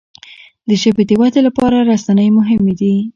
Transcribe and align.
د 0.67 0.69
ژبي 0.81 1.03
د 1.07 1.11
ودې 1.19 1.41
لپاره 1.47 1.77
رسنی 1.91 2.29
مهمي 2.37 2.73
دي. 2.79 2.95